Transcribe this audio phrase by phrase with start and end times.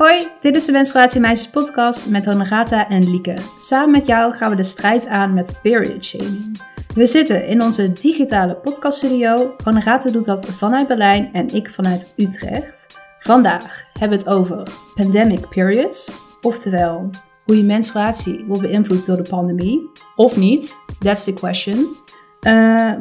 [0.00, 3.34] Hoi, dit is de Menstruatie Meisjes podcast met Honorata en Lieke.
[3.58, 6.60] Samen met jou gaan we de strijd aan met period shaming.
[6.94, 9.54] We zitten in onze digitale podcaststudio.
[9.64, 12.86] Honorata doet dat vanuit Berlijn en ik vanuit Utrecht.
[13.18, 14.62] Vandaag hebben we het over
[14.94, 17.10] pandemic periods, oftewel
[17.44, 19.90] hoe je menstruatie wordt beïnvloed door de pandemie.
[20.16, 21.78] Of niet, that's the question.
[21.78, 22.52] Uh,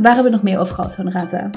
[0.02, 1.50] waar hebben we nog meer over gehad, Honorata?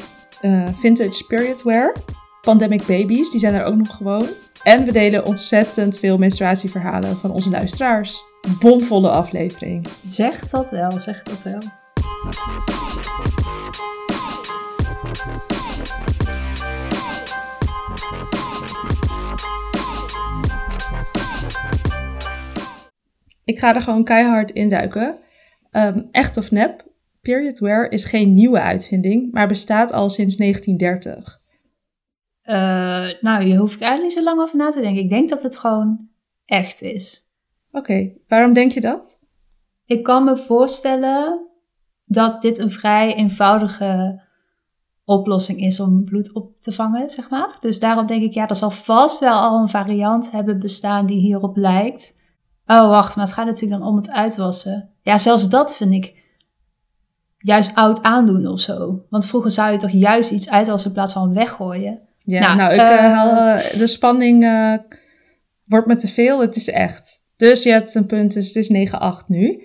[0.42, 1.96] Uh, vintage period wear,
[2.40, 4.26] pandemic babies, die zijn er ook nog gewoon.
[4.62, 8.24] En we delen ontzettend veel menstruatieverhalen van onze luisteraars.
[8.60, 9.86] Bomvolle aflevering.
[10.06, 11.60] Zeg dat wel, zeg dat wel.
[23.44, 25.16] Ik ga er gewoon keihard in duiken.
[25.70, 26.84] Um, echt of nep,
[27.20, 31.41] period wear is geen nieuwe uitvinding, maar bestaat al sinds 1930.
[32.44, 35.02] Uh, nou, je hoeft eigenlijk niet zo lang over na te denken.
[35.02, 36.08] Ik denk dat het gewoon
[36.44, 37.22] echt is.
[37.70, 39.18] Oké, waarom denk je dat?
[39.84, 41.48] Ik kan me voorstellen
[42.04, 44.22] dat dit een vrij eenvoudige
[45.04, 47.56] oplossing is om bloed op te vangen, zeg maar.
[47.60, 51.20] Dus daarom denk ik, ja, er zal vast wel al een variant hebben bestaan die
[51.20, 52.20] hierop lijkt.
[52.66, 54.90] Oh, wacht, maar het gaat natuurlijk dan om het uitwassen.
[55.02, 56.26] Ja, zelfs dat vind ik
[57.38, 59.04] juist oud aandoen of zo.
[59.10, 62.00] Want vroeger zou je toch juist iets uitwassen in plaats van weggooien.
[62.24, 64.44] Ja, nou, nou ik uh, haal, de spanning
[65.64, 66.40] wordt me te veel.
[66.40, 67.20] Het is echt.
[67.36, 68.90] Dus je hebt een punt, dus het is
[69.24, 69.62] 9-8 nu,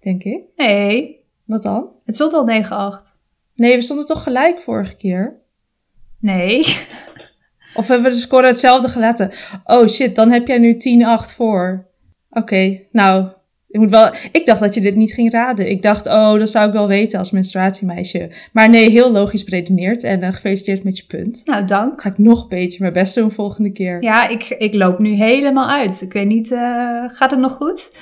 [0.00, 0.42] denk ik.
[0.56, 1.20] Nee.
[1.44, 1.90] Wat dan?
[2.04, 3.18] Het stond al 9-8.
[3.54, 5.40] Nee, we stonden toch gelijk vorige keer?
[6.20, 6.58] Nee.
[7.74, 9.30] Of hebben we de score hetzelfde gelaten?
[9.64, 11.88] Oh shit, dan heb jij nu 10-8 voor.
[12.30, 13.28] Oké, okay, nou,
[13.70, 15.70] ik, moet wel, ik dacht dat je dit niet ging raden.
[15.70, 18.30] Ik dacht, oh, dat zou ik wel weten als menstruatiemeisje.
[18.52, 20.04] Maar nee, heel logisch beredeneerd.
[20.04, 21.42] En uh, gefeliciteerd met je punt.
[21.44, 22.00] Nou, dank.
[22.02, 24.02] Ga ik nog beter mijn best doen volgende keer.
[24.02, 26.00] Ja, ik, ik loop nu helemaal uit.
[26.00, 26.58] Ik weet niet, uh,
[27.08, 27.92] gaat het nog goed?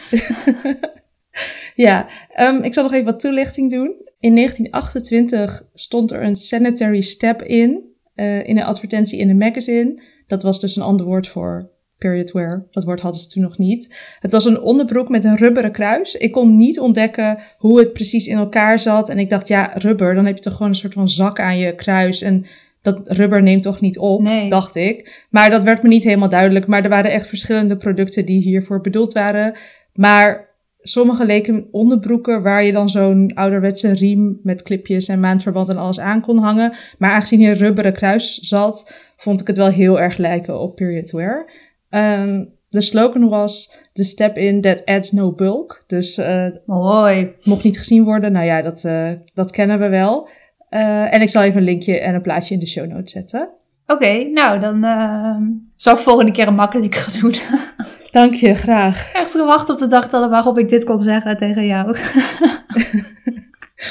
[1.87, 2.07] ja,
[2.41, 3.95] um, ik zal nog even wat toelichting doen.
[4.21, 7.85] In 1928 stond er een sanitary step in,
[8.15, 10.03] uh, in een advertentie in een magazine.
[10.27, 12.67] Dat was dus een ander woord voor period wear.
[12.71, 13.97] Dat woord hadden ze toen nog niet.
[14.21, 16.15] Het was een onderbroek met een rubberen kruis.
[16.15, 19.09] Ik kon niet ontdekken hoe het precies in elkaar zat.
[19.09, 21.59] En ik dacht, ja, rubber, dan heb je toch gewoon een soort van zak aan
[21.59, 22.23] je kruis.
[22.23, 22.47] En
[22.83, 24.51] dat rubber neemt toch niet op, nee.
[24.51, 25.27] dacht ik.
[25.31, 26.67] Maar dat werd me niet helemaal duidelijk.
[26.67, 29.57] Maar er waren echt verschillende producten die hiervoor bedoeld waren.
[29.93, 30.49] Maar
[30.83, 36.01] sommige leken onderbroeken waar je dan zo'n ouderwetse riem met clipjes en maandverband en alles
[36.01, 36.73] aan kon hangen.
[36.99, 41.11] Maar aangezien hier rubberen kruis zat, vond ik het wel heel erg lijken op period
[41.11, 41.51] wear.
[41.91, 45.85] Um, de slogan was The step in that adds no bulk.
[45.87, 47.35] Dus uh, Mooi.
[47.45, 48.33] mocht niet gezien worden.
[48.33, 50.29] Nou ja, dat, uh, dat kennen we wel.
[50.71, 53.49] Uh, en ik zal even een linkje en een plaatje in de show notes zetten.
[53.87, 55.37] Oké, okay, nou dan uh,
[55.77, 57.35] zal ik volgende keer een makkelijker doen.
[58.11, 59.13] Dank je, graag.
[59.13, 61.87] Echt gewacht op de dag waarop ik dit kon zeggen tegen jou.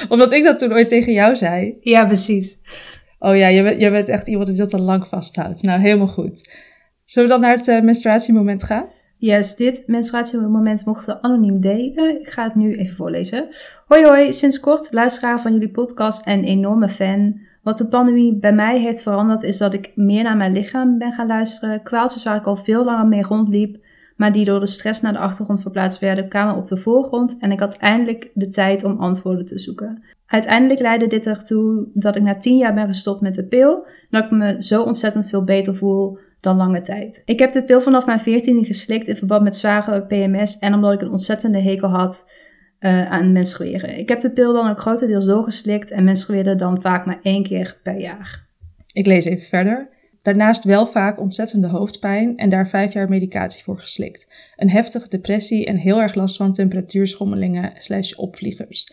[0.09, 1.77] Omdat ik dat toen ooit tegen jou zei.
[1.79, 2.59] Ja, precies.
[3.19, 5.61] Oh ja, je bent, je bent echt iemand die dat al lang vasthoudt.
[5.61, 6.49] Nou, helemaal goed.
[7.07, 8.85] Zullen we dan naar het uh, menstruatiemoment gaan?
[9.17, 12.19] Yes, dit menstruatiemoment mochten anoniem delen.
[12.19, 13.47] Ik ga het nu even voorlezen.
[13.85, 17.39] Hoi hoi, sinds kort luisteraar van jullie podcast en enorme fan.
[17.63, 21.11] Wat de pandemie bij mij heeft veranderd is dat ik meer naar mijn lichaam ben
[21.11, 21.83] gaan luisteren.
[21.83, 23.83] Kwaaltjes waar ik al veel langer mee rondliep,
[24.15, 27.51] maar die door de stress naar de achtergrond verplaatst werden, kwamen op de voorgrond en
[27.51, 30.03] ik had eindelijk de tijd om antwoorden te zoeken.
[30.25, 34.07] Uiteindelijk leidde dit ertoe dat ik na tien jaar ben gestopt met de pil en
[34.09, 37.21] dat ik me zo ontzettend veel beter voel dan lange tijd.
[37.25, 40.93] Ik heb de pil vanaf mijn 14e geslikt in verband met zware PMS en omdat
[40.93, 42.31] ik een ontzettende hekel had
[42.79, 43.97] uh, aan menstrueren.
[43.97, 47.79] Ik heb de pil dan ook grotendeels doorgeslikt en menstrueerde dan vaak maar één keer
[47.83, 48.45] per jaar.
[48.93, 49.89] Ik lees even verder.
[50.21, 54.27] Daarnaast wel vaak ontzettende hoofdpijn en daar vijf jaar medicatie voor geslikt.
[54.55, 58.91] Een heftige depressie en heel erg last van temperatuurschommelingen slash opvliegers.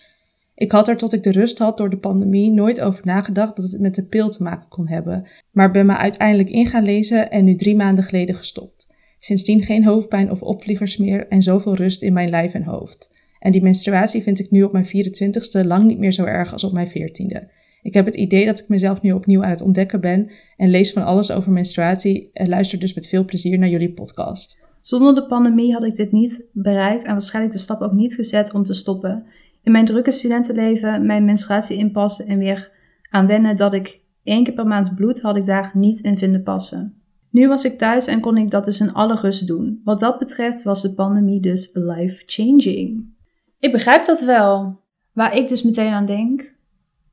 [0.54, 3.72] Ik had er tot ik de rust had door de pandemie nooit over nagedacht dat
[3.72, 7.30] het met de pil te maken kon hebben, maar ben me uiteindelijk in gaan lezen
[7.30, 8.94] en nu drie maanden geleden gestopt.
[9.18, 13.18] Sindsdien geen hoofdpijn of opvliegers meer en zoveel rust in mijn lijf en hoofd.
[13.38, 16.64] En die menstruatie vind ik nu op mijn 24ste lang niet meer zo erg als
[16.64, 17.62] op mijn 14e.
[17.82, 20.92] Ik heb het idee dat ik mezelf nu opnieuw aan het ontdekken ben en lees
[20.92, 24.68] van alles over menstruatie en luister dus met veel plezier naar jullie podcast.
[24.82, 28.54] Zonder de pandemie had ik dit niet bereikt en waarschijnlijk de stap ook niet gezet
[28.54, 29.26] om te stoppen.
[29.64, 32.70] In mijn drukke studentenleven mijn menstruatie inpassen en weer
[33.10, 36.42] aan wennen dat ik één keer per maand bloed had ik daar niet in vinden
[36.42, 37.02] passen.
[37.30, 39.80] Nu was ik thuis en kon ik dat dus in alle rust doen.
[39.84, 43.12] Wat dat betreft was de pandemie dus life-changing.
[43.58, 44.82] Ik begrijp dat wel.
[45.12, 46.54] Waar ik dus meteen aan denk,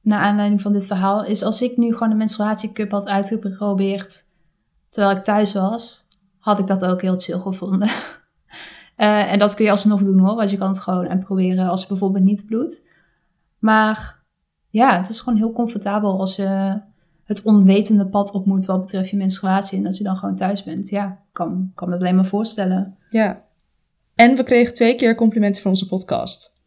[0.02, 4.24] naar aanleiding van dit verhaal, is als ik nu gewoon een menstruatiecup had uitgeprobeerd
[4.90, 6.08] terwijl ik thuis was,
[6.40, 7.90] had ik dat ook heel chill gevonden.
[9.02, 11.80] Eh, en dat kun je alsnog doen hoor, want je kan het gewoon uitproberen als
[11.80, 12.88] het bijvoorbeeld niet bloedt.
[13.60, 14.24] Maar
[14.70, 16.82] ja, het is gewoon heel comfortabel als je
[17.24, 19.78] het onwetende pad op moet wat betreft je menstruatie.
[19.78, 20.90] En dat je dan gewoon thuis bent.
[20.90, 22.98] Ja, kan, kan me alleen maar voorstellen.
[23.10, 23.44] Ja.
[24.16, 26.62] En we kregen twee keer complimenten voor onze podcast.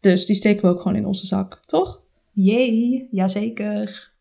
[0.00, 2.02] Dus die steken we ook gewoon in onze zak, toch?
[2.32, 4.12] Jee, jazeker.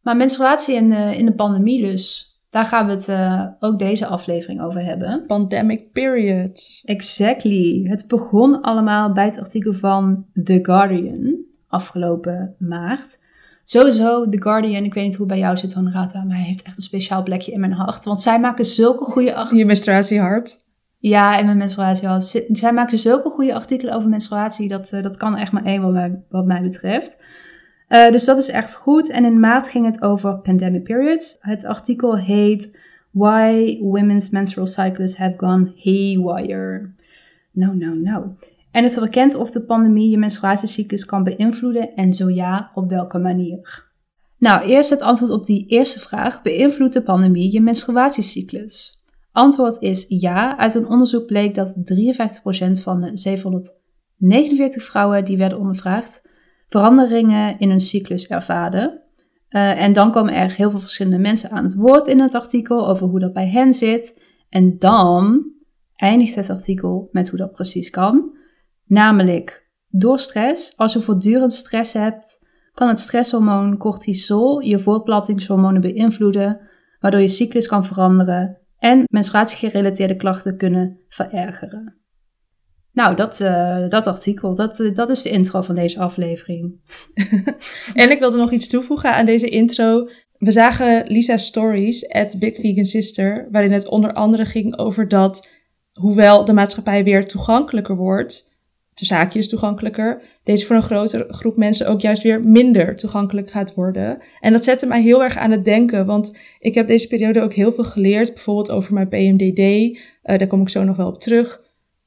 [0.00, 2.33] Maar menstruatie in de, in de pandemie dus.
[2.54, 5.24] Daar gaan we het uh, ook deze aflevering over hebben.
[5.26, 6.80] Pandemic period.
[6.84, 7.82] Exactly.
[7.88, 13.18] Het begon allemaal bij het artikel van The Guardian afgelopen maart.
[13.64, 16.62] Sowieso, The Guardian, ik weet niet hoe het bij jou zit, Honorata, maar hij heeft
[16.62, 18.04] echt een speciaal plekje in mijn hart.
[18.04, 19.30] Want zij maken zulke goede...
[19.30, 19.58] artikelen.
[19.58, 20.56] Je menstruatiehart?
[20.98, 22.44] Ja, in mijn menstruatiehart.
[22.48, 25.92] Zij maken zulke goede artikelen over menstruatie, dat, uh, dat kan echt maar één wat
[25.92, 27.18] mij, wat mij betreft.
[27.88, 29.10] Uh, dus dat is echt goed.
[29.10, 31.36] En in maart ging het over pandemic periods.
[31.40, 32.78] Het artikel heet
[33.10, 36.90] Why Women's Menstrual Cycles Have Gone Haywire.
[37.52, 38.34] No, no, no.
[38.70, 43.18] En het verkent of de pandemie je menstruatiecyclus kan beïnvloeden en zo ja, op welke
[43.18, 43.92] manier.
[44.38, 46.42] Nou, eerst het antwoord op die eerste vraag.
[46.42, 49.02] Beïnvloedt de pandemie je menstruatiecyclus?
[49.32, 50.58] Antwoord is ja.
[50.58, 51.76] Uit een onderzoek bleek dat 53%
[52.82, 56.28] van de 749 vrouwen die werden ondervraagd
[56.68, 59.02] veranderingen in hun cyclus ervaren.
[59.50, 62.88] Uh, en dan komen er heel veel verschillende mensen aan het woord in het artikel
[62.88, 64.22] over hoe dat bij hen zit.
[64.48, 65.50] En dan
[65.94, 68.36] eindigt het artikel met hoe dat precies kan.
[68.84, 70.76] Namelijk door stress.
[70.76, 76.60] Als je voortdurend stress hebt, kan het stresshormoon cortisol je voortplantingshormonen beïnvloeden,
[77.00, 82.03] waardoor je cyclus kan veranderen en menstruatiegerelateerde klachten kunnen verergeren.
[82.94, 86.80] Nou, dat, uh, dat artikel, dat, uh, dat is de intro van deze aflevering.
[87.94, 90.08] en ik wilde nog iets toevoegen aan deze intro.
[90.38, 95.48] We zagen Lisa's stories at Big Vegan Sister, waarin het onder andere ging over dat,
[95.92, 98.52] hoewel de maatschappij weer toegankelijker wordt,
[98.94, 103.74] de zaakjes toegankelijker, deze voor een grotere groep mensen ook juist weer minder toegankelijk gaat
[103.74, 104.18] worden.
[104.40, 107.54] En dat zette mij heel erg aan het denken, want ik heb deze periode ook
[107.54, 111.20] heel veel geleerd, bijvoorbeeld over mijn PMDD, uh, daar kom ik zo nog wel op
[111.20, 111.63] terug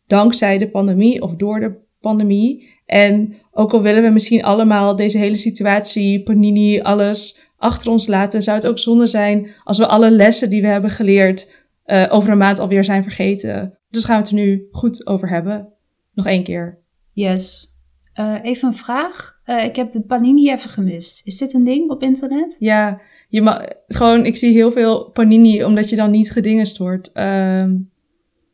[0.08, 2.76] dankzij de pandemie of door de pandemie.
[2.86, 8.44] En ook al willen we misschien allemaal deze hele situatie, panini, alles achter ons laten,
[8.44, 12.32] zou het ook zonde zijn als we alle lessen die we hebben geleerd uh, over
[12.32, 13.80] een maand alweer zijn vergeten.
[13.90, 15.74] Dus gaan we het er nu goed over hebben.
[16.14, 16.84] Nog één keer.
[17.12, 17.76] Yes.
[18.20, 19.40] Uh, even een vraag.
[19.46, 21.28] Uh, ik heb de panini even gemist.
[21.28, 22.56] Is dit een ding op internet?
[22.60, 27.12] Ja, je mag, gewoon, ik zie heel veel panini omdat je dan niet gedingest wordt.
[27.14, 27.66] Uh,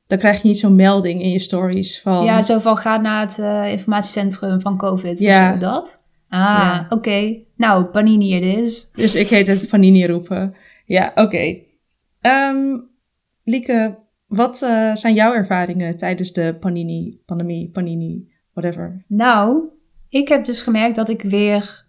[0.08, 2.24] dan krijg je niet zo'n melding in je stories van...
[2.24, 5.20] Ja, zo van ga naar het uh, informatiecentrum van COVID.
[5.20, 5.56] Ja.
[5.56, 6.06] dat?
[6.30, 6.86] Ah, ja.
[6.90, 7.38] oké.
[7.56, 8.92] Nou, Panini het is.
[8.92, 10.56] Dus ik heet het Panini roepen.
[10.86, 11.22] Ja, oké.
[11.22, 11.50] Okay.
[11.50, 11.62] Um,
[12.22, 12.80] ehm,
[13.44, 13.98] Lieke,
[14.28, 19.04] wat uh, zijn jouw ervaringen tijdens de Panini, pandemie, Panini, whatever?
[19.08, 19.64] Nou,
[20.10, 21.86] ik heb dus gemerkt dat ik weer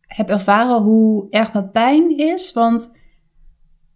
[0.00, 2.52] heb ervaren hoe erg mijn pijn is.
[2.52, 2.98] Want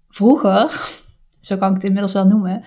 [0.08, 0.88] vroeger,
[1.40, 2.64] zo kan ik het inmiddels wel noemen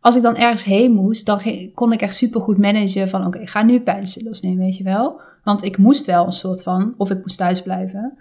[0.00, 1.40] als ik dan ergens heen moest, dan
[1.74, 4.84] kon ik echt super goed managen van oké, ik ga nu pijnstillers nemen, weet je
[4.84, 5.20] wel.
[5.44, 8.18] Want ik moest wel een soort van, of ik moest thuis blijven.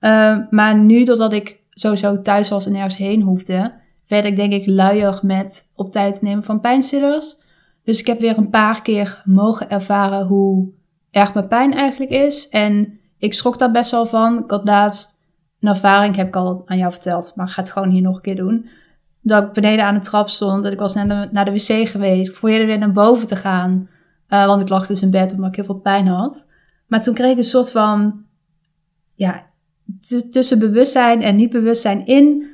[0.00, 3.72] Uh, maar nu, doordat ik sowieso thuis was en ergens heen hoefde,
[4.06, 7.36] werd ik denk ik luier met op tijd nemen van pijnstillers.
[7.84, 10.68] Dus ik heb weer een paar keer mogen ervaren hoe
[11.10, 12.48] erg mijn pijn eigenlijk is.
[12.48, 14.38] En ik schrok daar best wel van.
[14.38, 15.26] Ik had laatst
[15.60, 18.16] een ervaring, heb ik al aan jou verteld, maar ik ga het gewoon hier nog
[18.16, 18.68] een keer doen
[19.22, 21.88] dat ik beneden aan de trap stond en ik was naar de, naar de wc
[21.88, 22.30] geweest.
[22.30, 23.88] Ik probeerde weer naar boven te gaan,
[24.28, 26.50] uh, want ik lag dus in bed omdat ik heel veel pijn had.
[26.86, 28.24] Maar toen kreeg ik een soort van,
[29.14, 29.46] ja,
[30.30, 32.46] tussen bewustzijn en niet bewustzijn in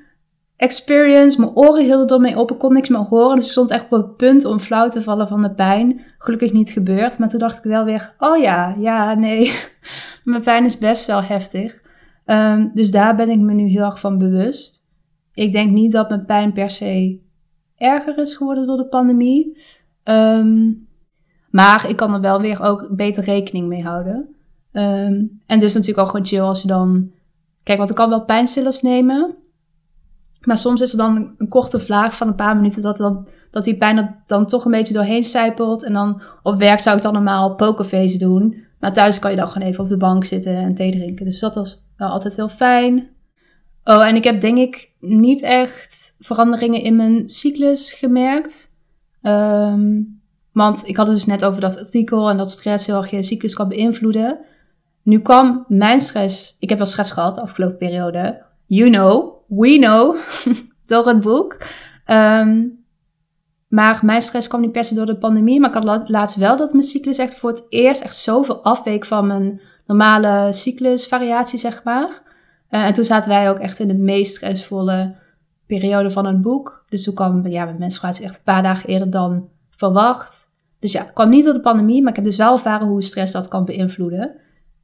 [0.56, 1.40] experience.
[1.40, 3.37] Mijn oren hielden ermee op, ik kon niks meer horen.
[3.37, 6.00] Dus ik stond echt op het punt om flauw te vallen van de pijn.
[6.18, 9.52] Gelukkig niet gebeurd, maar toen dacht ik wel weer, oh ja, ja, nee.
[10.25, 11.85] Mijn pijn is best wel heftig.
[12.26, 14.86] Um, dus daar ben ik me nu heel erg van bewust.
[15.37, 17.21] Ik denk niet dat mijn pijn per se
[17.76, 19.59] erger is geworden door de pandemie.
[20.05, 20.88] Um,
[21.50, 24.16] maar ik kan er wel weer ook beter rekening mee houden.
[24.73, 27.11] Um, en het is natuurlijk ook gewoon chill als je dan...
[27.62, 29.35] Kijk, want ik kan wel pijnstillers nemen.
[30.40, 33.64] Maar soms is er dan een korte vlaag van een paar minuten dat, dan, dat
[33.64, 35.85] die pijn er dan toch een beetje doorheen sijpelt.
[35.85, 38.57] En dan op werk zou ik dan normaal pokerface doen.
[38.81, 41.25] Maar thuis kan je dan gewoon even op de bank zitten en thee drinken.
[41.25, 43.15] Dus dat was wel altijd heel fijn.
[43.88, 48.69] Oh, en ik heb denk ik niet echt veranderingen in mijn cyclus gemerkt.
[49.23, 50.21] Um,
[50.52, 53.23] want ik had het dus net over dat artikel en dat stress heel erg je
[53.23, 54.38] cyclus kan beïnvloeden.
[55.02, 58.43] Nu kwam mijn stress, ik heb wel stress gehad de afgelopen periode.
[58.66, 60.16] You know, we know
[60.90, 61.57] door het boek.
[62.05, 62.64] Ehm,
[63.69, 65.61] maar mijn stress kwam niet per se door de pandemie.
[65.61, 69.05] Maar ik had laatst wel dat mijn cyclus echt voor het eerst echt zoveel afweek
[69.05, 72.25] van mijn normale cyclusvariatie, zeg maar.
[72.70, 75.16] Uh, en toen zaten wij ook echt in de meest stressvolle
[75.66, 76.85] periode van het boek.
[76.88, 80.54] Dus toen kwam ja, mijn menstruatie echt een paar dagen eerder dan verwacht.
[80.78, 83.32] Dus ja, kwam niet door de pandemie, maar ik heb dus wel ervaren hoe stress
[83.32, 84.37] dat kan beïnvloeden.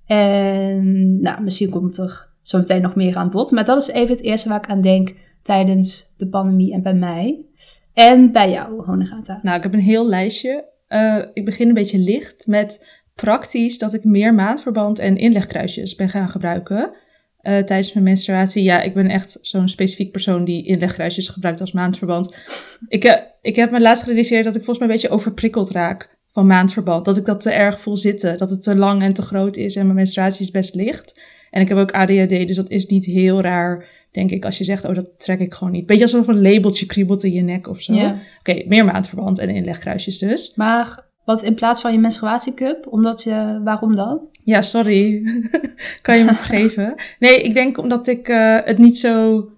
[0.07, 3.51] En nou, misschien komt er zo meteen nog meer aan bod.
[3.51, 6.95] Maar dat is even het eerste waar ik aan denk tijdens de pandemie en bij
[6.95, 7.45] mij.
[7.93, 9.39] En bij jou, Honegata.
[9.43, 10.71] Nou, ik heb een heel lijstje.
[10.89, 16.09] Uh, ik begin een beetje licht met praktisch dat ik meer maandverband en inlegkruisjes ben
[16.09, 16.91] gaan gebruiken.
[17.43, 18.63] Uh, tijdens mijn menstruatie.
[18.63, 22.35] Ja, ik ben echt zo'n specifiek persoon die inlegkruisjes gebruikt als maandverband.
[22.89, 26.19] ik, uh, ik heb me laatst gerealiseerd dat ik volgens mij een beetje overprikkeld raak
[26.33, 27.05] van maandverband.
[27.05, 28.39] Dat ik dat te erg voel zitten.
[28.39, 31.21] Dat het te lang en te groot is en mijn menstruatie is best licht.
[31.51, 34.65] En ik heb ook ADHD, dus dat is niet heel raar, denk ik, als je
[34.65, 35.87] zegt, oh, dat trek ik gewoon niet.
[35.87, 37.95] Beetje alsof een labeltje kriebelt in je nek of zo.
[37.95, 38.17] Yeah.
[38.39, 40.53] Oké, meer maandverband en inlegkruisjes dus.
[40.55, 44.21] Maar wat in plaats van je menstruatiecup, omdat je, waarom dan?
[44.45, 45.23] Ja, sorry.
[46.03, 46.95] kan je me vergeven?
[47.19, 49.49] Nee, ik denk omdat ik uh, het niet zo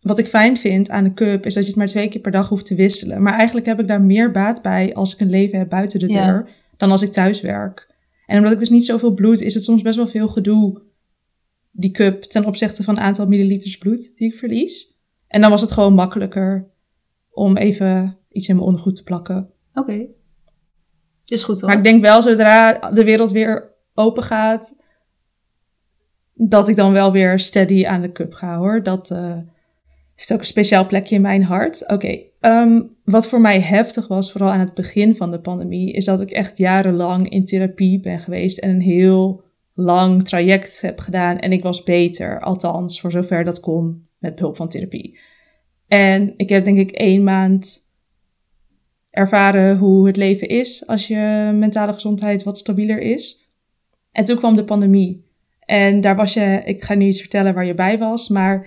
[0.00, 2.30] wat ik fijn vind aan de cup is dat je het maar twee keer per
[2.30, 3.22] dag hoeft te wisselen.
[3.22, 6.06] Maar eigenlijk heb ik daar meer baat bij als ik een leven heb buiten de
[6.06, 7.94] deur dan als ik thuis werk.
[8.26, 10.82] En omdat ik dus niet zoveel bloed, is het soms best wel veel gedoe,
[11.70, 14.98] die cup, ten opzichte van het aantal milliliters bloed die ik verlies.
[15.28, 16.70] En dan was het gewoon makkelijker
[17.30, 19.50] om even iets in mijn ondergoed te plakken.
[19.74, 20.06] Oké.
[21.26, 21.68] Is goed hoor.
[21.68, 24.76] Maar ik denk wel, zodra de wereld weer open gaat,
[26.34, 28.82] dat ik dan wel weer steady aan de cup ga hoor.
[28.82, 29.38] Dat, uh,
[30.32, 31.88] ook een speciaal plekje in mijn hart.
[31.88, 36.04] Oké, ehm, wat voor mij heftig was, vooral aan het begin van de pandemie, is
[36.04, 41.38] dat ik echt jarenlang in therapie ben geweest en een heel lang traject heb gedaan.
[41.38, 45.18] En ik was beter, althans voor zover dat kon, met behulp van therapie.
[45.86, 47.85] En ik heb denk ik één maand
[49.16, 53.50] ervaren hoe het leven is als je mentale gezondheid wat stabieler is.
[54.12, 55.24] En toen kwam de pandemie.
[55.60, 58.66] En daar was je, ik ga nu iets vertellen waar je bij was, maar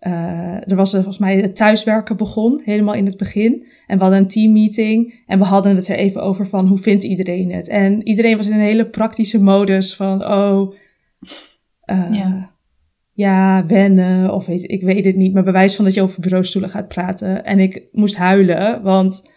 [0.00, 3.66] uh, er was volgens mij het thuiswerken begon, helemaal in het begin.
[3.86, 7.04] En we hadden een teammeeting en we hadden het er even over van hoe vindt
[7.04, 7.68] iedereen het.
[7.68, 10.74] En iedereen was in een hele praktische modus van, oh,
[11.86, 12.50] uh, ja.
[13.12, 15.32] ja, wennen of weet, ik weet het niet.
[15.32, 17.44] Maar bewijs van dat je over bureaustoelen gaat praten.
[17.44, 19.34] En ik moest huilen, want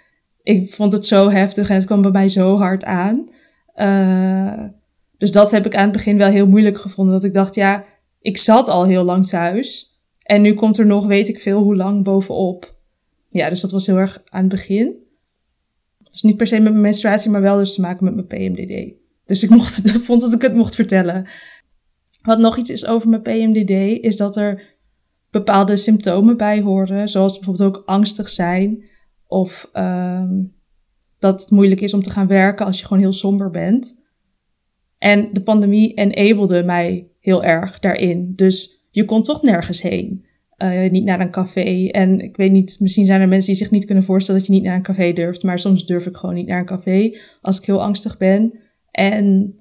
[0.50, 3.30] ik vond het zo heftig en het kwam bij mij zo hard aan.
[3.76, 4.64] Uh,
[5.18, 7.14] dus dat heb ik aan het begin wel heel moeilijk gevonden.
[7.14, 7.86] Dat ik dacht, ja,
[8.20, 10.00] ik zat al heel lang thuis.
[10.20, 12.76] En nu komt er nog, weet ik veel, hoe lang bovenop.
[13.28, 14.96] Ja, dus dat was heel erg aan het begin.
[15.98, 18.94] Dus niet per se met mijn menstruatie, maar wel dus te maken met mijn PMDD.
[19.26, 21.28] Dus ik mocht, vond dat ik het mocht vertellen.
[22.22, 24.78] Wat nog iets is over mijn PMDD, is dat er
[25.32, 27.08] bepaalde symptomen bij horen.
[27.08, 28.84] Zoals bijvoorbeeld ook angstig zijn.
[29.30, 30.54] Of um,
[31.20, 34.08] dat het moeilijk is om te gaan werken als je gewoon heel somber bent.
[34.98, 38.34] En de pandemie enablede mij heel erg daarin.
[38.36, 40.26] Dus je kon toch nergens heen.
[40.58, 41.88] Uh, niet naar een café.
[41.88, 44.56] En ik weet niet, misschien zijn er mensen die zich niet kunnen voorstellen dat je
[44.56, 45.44] niet naar een café durft.
[45.44, 48.60] Maar soms durf ik gewoon niet naar een café als ik heel angstig ben.
[48.92, 49.56] En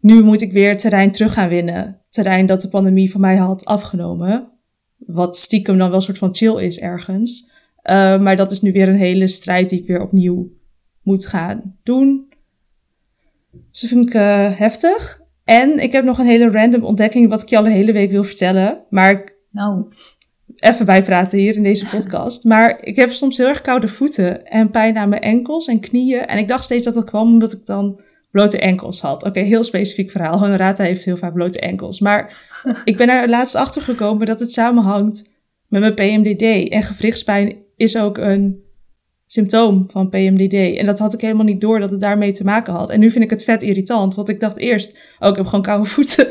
[0.00, 2.00] nu moet ik weer terrein terug gaan winnen.
[2.10, 4.50] Terrein dat de pandemie van mij had afgenomen.
[4.96, 7.50] Wat stiekem dan wel een soort van chill is ergens.
[7.84, 10.50] Uh, maar dat is nu weer een hele strijd die ik weer opnieuw
[11.02, 12.26] moet gaan doen.
[13.70, 15.20] Dus dat vind ik uh, heftig.
[15.44, 18.10] En ik heb nog een hele random ontdekking wat ik je al de hele week
[18.10, 18.84] wil vertellen.
[18.90, 19.84] Maar nou.
[20.56, 22.44] even bijpraten hier in deze podcast.
[22.44, 26.26] maar ik heb soms heel erg koude voeten en pijn aan mijn enkels en knieën.
[26.26, 29.24] En ik dacht steeds dat dat kwam omdat ik dan blote enkels had.
[29.24, 30.38] Oké, heel specifiek verhaal.
[30.38, 32.00] Honorata heeft heel vaak blote enkels.
[32.00, 32.46] Maar
[32.84, 35.30] ik ben er laatst achter gekomen dat het samenhangt
[35.68, 36.68] met mijn PMDD.
[36.68, 38.62] En gewrichtspijn is ook een
[39.26, 40.76] symptoom van PMDD.
[40.76, 42.90] En dat had ik helemaal niet door dat het daarmee te maken had.
[42.90, 45.62] En nu vind ik het vet irritant, want ik dacht eerst, oh, ik heb gewoon
[45.62, 46.26] koude voeten.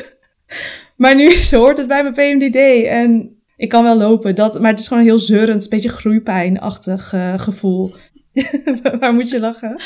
[0.97, 2.85] maar nu zo hoort het bij mijn PMDD.
[2.85, 7.13] En ik kan wel lopen, dat, maar het is gewoon een heel zeurend, beetje groeipijnachtig
[7.13, 7.89] uh, gevoel.
[8.99, 9.81] Waar moet je lachen?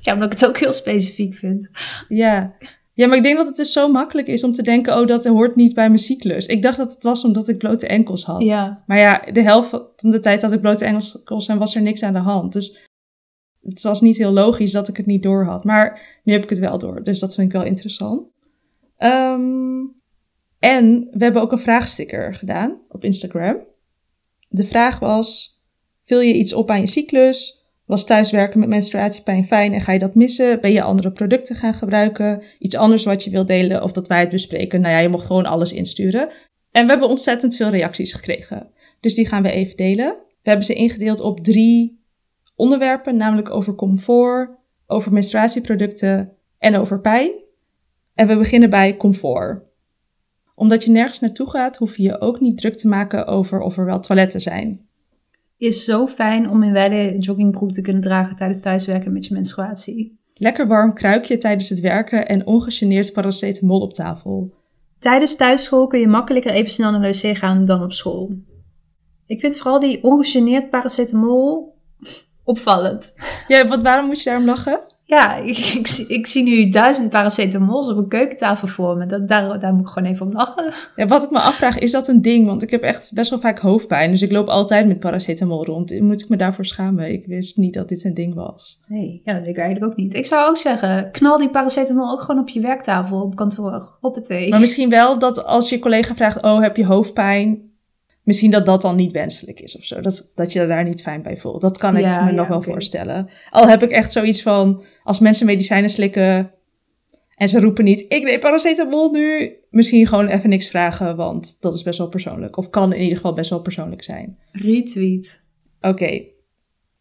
[0.00, 1.70] Ja, omdat ik het ook heel specifiek vind.
[2.08, 2.56] Ja.
[2.92, 5.24] Ja, maar ik denk dat het dus zo makkelijk is om te denken, oh, dat
[5.24, 6.46] hoort niet bij mijn cyclus.
[6.46, 8.42] Ik dacht dat het was omdat ik blote enkels had.
[8.42, 8.84] Ja.
[8.86, 12.02] Maar ja, de helft van de tijd had ik blote enkels en was er niks
[12.02, 12.52] aan de hand.
[12.52, 12.88] Dus
[13.60, 15.64] het was niet heel logisch dat ik het niet door had.
[15.64, 18.34] Maar nu heb ik het wel door, dus dat vind ik wel interessant.
[18.98, 19.98] Um,
[20.58, 23.56] en we hebben ook een vraagsticker gedaan op Instagram.
[24.48, 25.58] De vraag was,
[26.02, 27.59] vul je iets op aan je cyclus?
[27.90, 30.60] Was thuiswerken met menstruatiepijn fijn en ga je dat missen?
[30.60, 32.42] Ben je andere producten gaan gebruiken?
[32.58, 34.80] Iets anders wat je wilt delen of dat wij het bespreken?
[34.80, 36.28] Nou ja, je mocht gewoon alles insturen.
[36.70, 38.70] En we hebben ontzettend veel reacties gekregen.
[39.00, 40.16] Dus die gaan we even delen.
[40.42, 42.04] We hebben ze ingedeeld op drie
[42.54, 44.50] onderwerpen, namelijk over comfort,
[44.86, 47.32] over menstruatieproducten en over pijn.
[48.14, 49.62] En we beginnen bij comfort.
[50.54, 53.76] Omdat je nergens naartoe gaat, hoef je je ook niet druk te maken over of
[53.76, 54.88] er wel toiletten zijn.
[55.60, 60.20] Is zo fijn om in wijde joggingbroek te kunnen dragen tijdens thuiswerken met je menstruatie.
[60.34, 64.54] Lekker warm kruikje tijdens het werken en ongegeneerd paracetamol op tafel.
[64.98, 68.32] Tijdens thuisschool kun je makkelijker even snel naar de wc gaan dan op school.
[69.26, 71.74] Ik vind vooral die ongegeneerd paracetamol
[72.44, 73.14] opvallend.
[73.48, 74.80] Ja, wat, waarom moet je daarom lachen?
[75.10, 79.06] Ja, ik, ik, zie- ik zie nu duizend paracetamols op een keukentafel voor me.
[79.06, 80.72] Dat, daar, daar moet ik gewoon even om lachen.
[80.96, 82.46] Ja, wat ik me afvraag, is dat een ding?
[82.46, 84.10] Want ik heb echt best wel vaak hoofdpijn.
[84.10, 86.00] Dus ik loop altijd met paracetamol rond.
[86.00, 87.12] Moet ik me daarvoor schamen?
[87.12, 88.80] Ik wist niet dat dit een ding was.
[88.86, 90.14] Nee, ja, dat weet ik eigenlijk ook niet.
[90.14, 94.14] Ik zou ook zeggen, knal die paracetamol ook gewoon op je werktafel, op kantoor, op
[94.14, 94.48] het thee.
[94.50, 97.68] Maar misschien wel dat als je collega vraagt, oh, heb je hoofdpijn?
[98.22, 100.00] Misschien dat dat dan niet wenselijk is of zo.
[100.00, 101.60] Dat, dat je daar niet fijn bij voelt.
[101.60, 103.30] Dat kan ik Ja, me ja, nog wel voorstellen.
[103.50, 106.50] Al heb ik echt zoiets van, als mensen medicijnen slikken
[107.40, 109.56] en ze roepen niet, ik neem paracetamol nu.
[109.70, 112.56] Misschien gewoon even niks vragen, want dat is best wel persoonlijk.
[112.56, 114.38] Of kan in ieder geval best wel persoonlijk zijn.
[114.52, 115.48] Retweet.
[115.80, 116.24] Oké,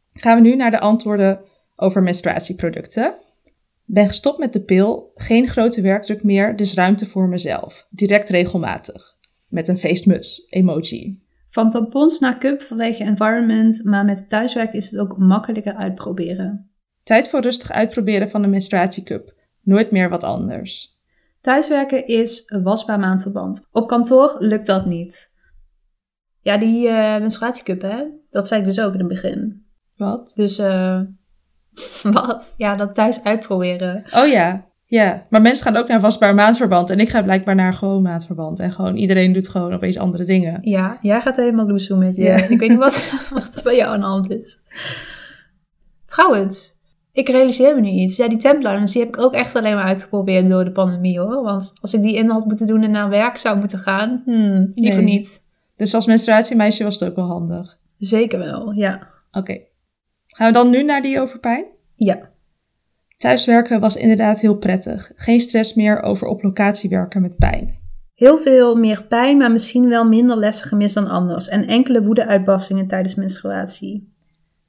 [0.07, 1.41] gaan we nu naar de antwoorden
[1.75, 3.15] over menstruatieproducten.
[3.85, 7.87] Ben gestopt met de pil, geen grote werkdruk meer, dus ruimte voor mezelf.
[7.89, 9.17] Direct regelmatig.
[9.49, 11.19] Met een feestmuts, emoji.
[11.49, 16.71] Van tampons naar cup vanwege environment, maar met thuiswerk is het ook makkelijker uitproberen.
[17.03, 19.33] Tijd voor rustig uitproberen van de menstruatiecup.
[19.61, 20.97] Nooit meer wat anders.
[21.41, 23.67] Thuiswerken is een wasbaar maandverband.
[23.71, 25.37] Op kantoor lukt dat niet.
[26.41, 28.03] Ja, die eh menstruatiecup, hè?
[28.29, 29.65] Dat zei ik dus ook in het begin.
[29.95, 30.31] Wat?
[30.35, 31.01] Dus, eh
[32.13, 32.53] wat?
[32.57, 34.03] Ja, dat thuis uitproberen.
[34.15, 35.25] Oh ja, ja.
[35.29, 36.89] Maar mensen gaan ook naar wasbaar maandverband.
[36.89, 38.59] En ik ga blijkbaar naar gewoon maandverband.
[38.59, 40.57] En gewoon iedereen doet gewoon opeens andere dingen.
[40.61, 42.23] Ja, jij gaat helemaal loesoe met je.
[42.23, 42.35] Ja.
[42.49, 44.59] Ik weet niet wat, wat er bij jou aan de hand is.
[46.05, 46.71] Trouwens,
[47.11, 48.17] ik realiseer me nu iets.
[48.17, 51.43] Ja, die templiners, die heb ik ook echt alleen maar uitgeprobeerd door de pandemie hoor.
[51.43, 54.71] Want als ik die in had moeten doen en naar werk zou moeten gaan, hmm,
[54.75, 55.13] liever Nee.
[55.13, 55.41] niet.
[55.75, 57.77] Dus als menstruatiemeisje was het ook wel handig.
[57.97, 59.07] Zeker wel, ja.
[59.31, 59.59] Oké.
[60.25, 61.65] Gaan we dan nu naar die over pijn?
[61.95, 62.29] Ja,
[63.19, 65.11] Thuiswerken was inderdaad heel prettig.
[65.15, 67.77] Geen stress meer over op locatie werken met pijn.
[68.13, 71.47] heel veel meer pijn, maar misschien wel minder lessen gemist dan anders.
[71.47, 74.13] En enkele woedeuitbarstingen tijdens menstruatie.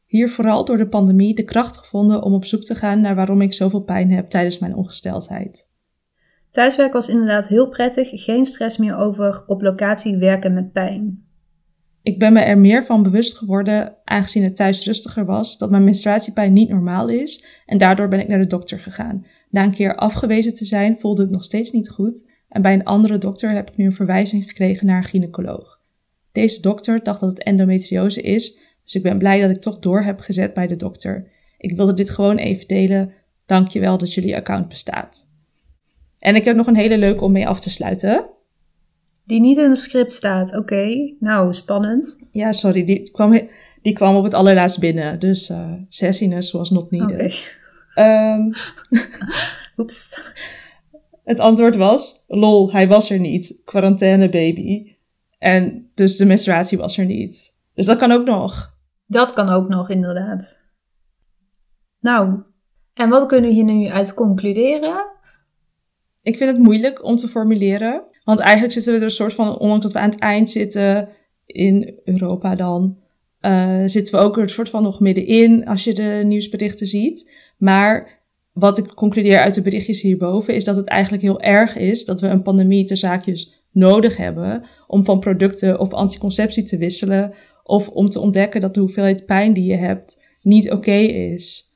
[0.06, 3.40] Hier vooral door de pandemie de kracht gevonden om op zoek te gaan naar waarom
[3.40, 5.70] ik zoveel pijn heb tijdens mijn ongesteldheid.
[6.50, 8.08] Thuiswerk was inderdaad heel prettig.
[8.24, 11.29] Geen stress meer over op locatie werken met pijn.
[12.02, 15.84] Ik ben me er meer van bewust geworden, aangezien het thuis rustiger was, dat mijn
[15.84, 19.26] menstruatiepijn niet normaal is en daardoor ben ik naar de dokter gegaan.
[19.50, 22.84] Na een keer afgewezen te zijn voelde het nog steeds niet goed en bij een
[22.84, 25.80] andere dokter heb ik nu een verwijzing gekregen naar een gynaecoloog.
[26.32, 30.02] Deze dokter dacht dat het endometriose is, dus ik ben blij dat ik toch door
[30.02, 31.28] heb gezet bij de dokter.
[31.58, 33.12] Ik wilde dit gewoon even delen.
[33.46, 35.28] Dankjewel dat jullie account bestaat.
[36.18, 38.28] En ik heb nog een hele leuke om mee af te sluiten.
[39.30, 40.56] Die niet in het script staat.
[40.56, 42.18] Oké, nou, spannend.
[42.30, 43.48] Ja, sorry, die kwam,
[43.82, 45.18] die kwam op het allerlaatst binnen.
[45.18, 45.52] Dus
[45.88, 47.58] sassiness was not needed.
[47.94, 48.52] Ehm,
[49.78, 50.32] Oeps.
[51.24, 53.62] het antwoord was, lol, hij was er niet.
[53.64, 54.96] Quarantaine baby.
[55.38, 57.60] En dus de menstruatie was er niet.
[57.74, 58.78] Dus dat kan ook nog.
[59.06, 60.72] Dat kan ook nog, inderdaad.
[62.00, 62.42] Nou,
[62.94, 65.06] en wat kunnen we hier nu uit concluderen?
[66.22, 68.04] Ik vind het moeilijk om te formuleren.
[68.24, 71.08] Want eigenlijk zitten we er een soort van, ondanks dat we aan het eind zitten
[71.46, 72.98] in Europa dan,
[73.40, 77.32] eh, zitten we ook er een soort van nog middenin als je de nieuwsberichten ziet.
[77.58, 78.20] Maar
[78.52, 82.20] wat ik concludeer uit de berichtjes hierboven is dat het eigenlijk heel erg is dat
[82.20, 87.88] we een pandemie te zaakjes nodig hebben om van producten of anticonceptie te wisselen of
[87.88, 91.74] om te ontdekken dat de hoeveelheid pijn die je hebt niet oké is.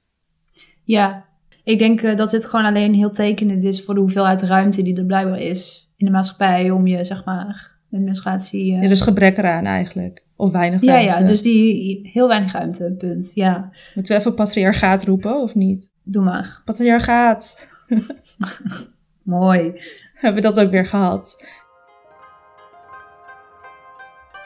[0.85, 1.29] Ja,
[1.65, 4.97] ik denk eh, dat dit gewoon alleen heel tekenend is voor de hoeveelheid ruimte die
[4.97, 8.75] er blijkbaar is in de maatschappij om je, zeg maar, met menstruatie...
[8.77, 10.23] eh, Er is gebrek eraan eigenlijk.
[10.37, 11.21] Of weinig ja, ruimte.
[11.21, 13.31] ja, dus die heel weinig ruimte, punt.
[13.35, 15.91] Ja, Moeten we even patriarchaat roepen of niet?
[16.05, 16.63] doe maar.
[16.65, 17.69] Patriarchaat.
[19.23, 19.73] Mooi.
[20.15, 21.47] Hebben we dat ook weer gehad?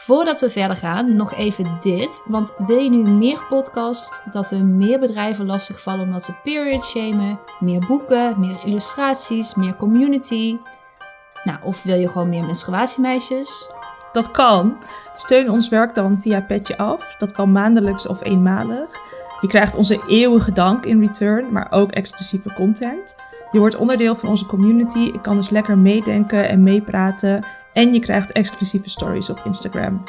[0.08, 2.22] Voordat we verder gaan, nog even dit.
[2.26, 7.38] Want wil je nu meer podcast, dat we meer bedrijven lastigvallen omdat ze period shamen,
[7.60, 10.58] meer boeken, meer illustraties, meer community.
[11.44, 13.70] Nou, of wil je gewoon meer menstruatiemeisjes?
[14.12, 14.76] Dat kan.
[15.14, 17.14] Steun ons werk dan via Petje Af.
[17.18, 18.90] Dat kan maandelijks of eenmalig.
[19.40, 23.14] Je krijgt onze eeuwige dank in return, maar ook exclusieve content.
[23.52, 24.98] Je wordt onderdeel van onze community.
[24.98, 27.44] Ik kan dus lekker meedenken en meepraten.
[27.72, 30.02] En je krijgt exclusieve stories op Instagram.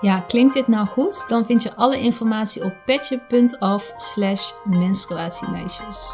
[0.00, 1.24] Ja, klinkt dit nou goed?
[1.28, 6.12] Dan vind je alle informatie op petje.af slash menstruatiemeisjes.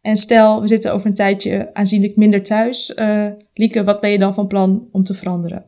[0.00, 2.94] En stel, we zitten over een tijdje aanzienlijk minder thuis.
[2.96, 5.64] Uh, Lieke, wat ben je dan van plan om te veranderen?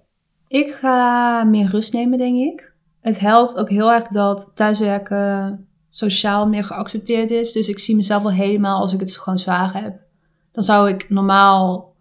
[0.48, 2.74] Ik ga meer rust nemen, denk ik.
[3.00, 7.52] Het helpt ook heel erg dat thuiswerken sociaal meer geaccepteerd is.
[7.52, 10.03] Dus ik zie mezelf wel helemaal als ik het gewoon zwaar heb.
[10.54, 11.94] Dan zou ik normaal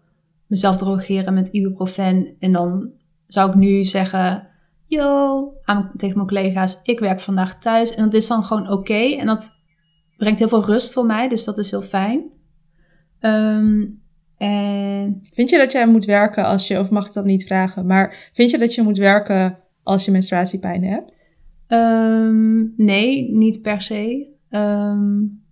[0.46, 2.34] mezelf drogeren met ibuprofen.
[2.38, 2.90] En dan
[3.26, 4.48] zou ik nu zeggen,
[4.86, 7.94] yo, aan, tegen mijn collega's, ik werk vandaag thuis.
[7.94, 9.16] En dat is dan gewoon oké.
[9.16, 9.50] En dat
[10.16, 12.30] brengt heel veel rust voor mij, dus dat is heel fijn.
[13.18, 13.86] Ehm,
[14.36, 15.20] en...
[15.32, 18.30] Vind je dat jij moet werken als je, of mag ik dat niet vragen, maar
[18.32, 21.32] vind je dat je moet werken als je menstruatiepijn hebt?
[21.68, 24.32] Um, nee, niet per se.
[24.50, 25.42] Um,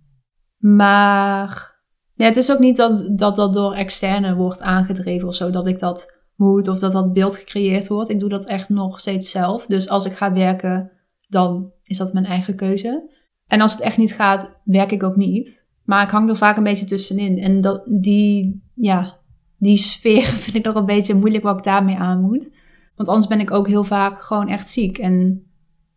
[0.57, 1.72] maar
[2.15, 5.67] nee, het is ook niet dat, dat dat door externe wordt aangedreven of zo, dat
[5.67, 8.09] ik dat moet of dat dat beeld gecreëerd wordt.
[8.09, 9.65] Ik doe dat echt nog steeds zelf.
[9.65, 10.91] Dus als ik ga werken,
[11.27, 13.11] dan is dat mijn eigen keuze.
[13.47, 15.67] En als het echt niet gaat, werk ik ook niet.
[15.83, 17.37] Maar ik hang er vaak een beetje tussenin.
[17.37, 19.19] En dat, die, ja,
[19.57, 22.57] die sfeer vind ik nog een beetje moeilijk wat ik daarmee aan moet.
[22.95, 24.97] Want anders ben ik ook heel vaak gewoon echt ziek.
[24.97, 25.43] En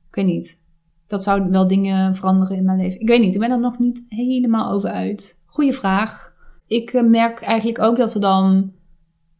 [0.08, 0.64] ik weet niet.
[1.06, 3.00] Dat zou wel dingen veranderen in mijn leven.
[3.00, 3.34] Ik weet niet.
[3.34, 5.42] Ik ben er nog niet helemaal over uit.
[5.56, 6.34] Goeie vraag.
[6.66, 8.72] Ik eh, merk eigenlijk ook dat er dan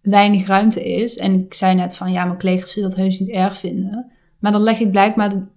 [0.00, 1.16] weinig ruimte is.
[1.16, 4.12] En ik zei net van ja, mijn collega's zullen dat heus niet erg vinden.
[4.38, 5.48] Maar dan leg ik blijkbaar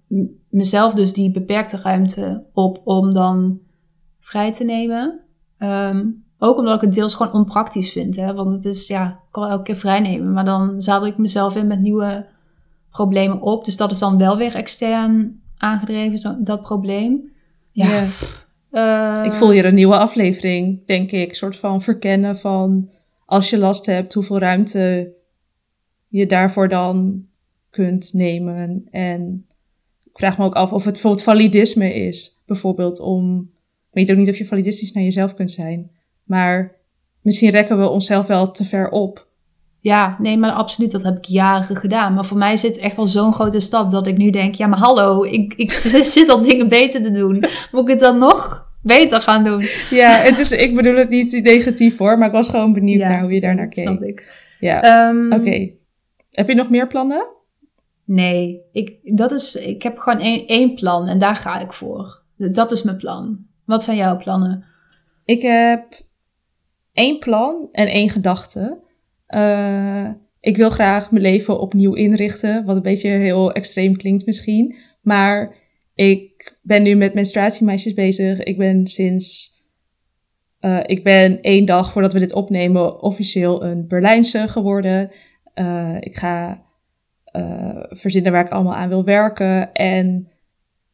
[0.48, 3.60] mezelf dus die beperkte ruimte op om dan
[4.20, 5.20] vrij te nemen.
[5.58, 6.06] Ehm,
[6.38, 8.16] ook omdat ik het deels gewoon onpraktisch vind.
[8.16, 8.34] Hè?
[8.34, 10.32] Want het is, ja, ik kan elke keer vrij nemen.
[10.32, 12.26] Maar dan zadel ik mezelf in met nieuwe
[12.90, 13.64] problemen op.
[13.64, 17.32] Dus dat is dan wel weer extern aangedreven, zo, dat probleem.
[17.70, 18.04] Ja.
[19.24, 21.28] Ik voel hier een nieuwe aflevering, denk ik.
[21.28, 22.90] Een soort van verkennen van
[23.26, 25.12] als je last hebt, hoeveel ruimte
[26.08, 27.26] je daarvoor dan
[27.70, 28.86] kunt nemen.
[28.90, 29.46] En
[30.04, 32.38] ik vraag me ook af of het bijvoorbeeld validisme is.
[32.46, 33.50] Bijvoorbeeld om,
[33.90, 35.90] ik weet ook niet of je validistisch naar jezelf kunt zijn.
[36.24, 36.76] Maar
[37.20, 39.28] misschien rekken we onszelf wel te ver op.
[39.80, 42.14] Ja, nee, maar absoluut, dat heb ik jaren gedaan.
[42.14, 44.78] Maar voor mij zit echt al zo'n grote stap dat ik nu denk, ja, maar
[44.78, 45.72] hallo, ik, ik
[46.16, 47.44] zit al dingen beter te doen.
[47.72, 49.62] Moet ik het dan nog beter gaan doen?
[49.90, 53.22] Ja, het is, ik bedoel het niet negatief hoor, maar ik was gewoon benieuwd naar
[53.22, 53.84] hoe je daar naar keek.
[53.84, 54.48] snap ik.
[54.60, 55.70] Ja, um, oké.
[56.30, 57.26] Heb je nog meer plannen?
[58.04, 62.22] Nee, ik, dat is, ik heb gewoon één, één plan en daar ga ik voor.
[62.36, 63.46] Dat is mijn plan.
[63.64, 64.64] Wat zijn jouw plannen?
[65.24, 65.84] Ik heb
[66.92, 68.80] één plan en één gedachte.
[69.34, 70.08] Uh,
[70.40, 74.74] ik wil graag mijn leven opnieuw inrichten, wat een beetje heel extreem klinkt misschien.
[75.02, 75.54] Maar
[75.94, 78.42] ik ben nu met menstruatiemeisjes bezig.
[78.42, 79.58] Ik ben sinds.
[80.60, 85.10] Uh, ik ben één dag voordat we dit opnemen officieel een Berlijnse geworden.
[85.54, 86.64] Uh, ik ga
[87.90, 89.72] verzinnen waar ik allemaal aan wil werken.
[89.72, 90.28] En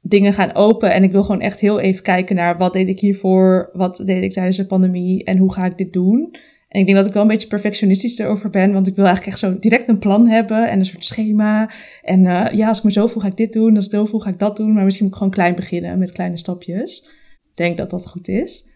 [0.01, 0.93] dingen gaan open.
[0.93, 4.23] En ik wil gewoon echt heel even kijken naar wat deed ik hiervoor, wat deed
[4.23, 6.37] ik tijdens de pandemie en hoe ga ik dit doen.
[6.77, 9.35] En ik denk dat ik wel een beetje perfectionistisch erover ben, want ik wil eigenlijk
[9.37, 11.71] echt zo direct een plan hebben en een soort schema.
[12.03, 14.05] En uh, ja, als ik me zo voel ga ik dit doen, als ik zo
[14.05, 14.75] voel ga ik dat doen.
[14.75, 17.09] Maar misschien moet ik gewoon klein beginnen met kleine stapjes.
[17.51, 18.69] Ik denk dat dat goed is.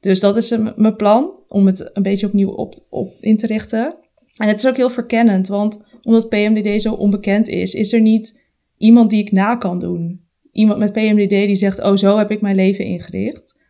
[0.00, 3.96] Dus dat is mijn plan, om het een beetje opnieuw op, op in te richten.
[4.36, 8.46] En het is ook heel verkennend, want omdat PMDD zo onbekend is, is er niet
[8.76, 10.20] iemand die ik na kan doen.
[10.52, 13.60] Iemand met PMDD die zegt, oh zo heb ik mijn leven ingericht.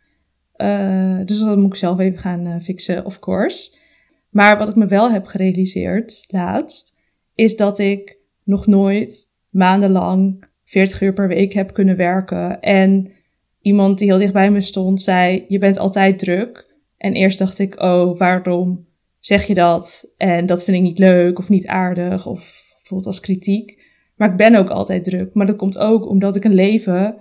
[0.63, 3.75] Uh, dus dat moet ik zelf even gaan uh, fixen, of course.
[4.31, 7.01] Maar wat ik me wel heb gerealiseerd laatst,
[7.35, 12.61] is dat ik nog nooit maandenlang 40 uur per week heb kunnen werken.
[12.61, 13.13] En
[13.61, 16.77] iemand die heel dichtbij me stond zei, je bent altijd druk.
[16.97, 18.87] En eerst dacht ik, oh, waarom
[19.19, 23.21] zeg je dat en dat vind ik niet leuk of niet aardig of voelt als
[23.21, 23.81] kritiek.
[24.17, 25.35] Maar ik ben ook altijd druk.
[25.35, 27.17] Maar dat komt ook omdat ik een leven,